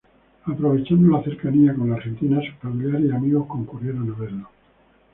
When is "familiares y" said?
2.55-3.11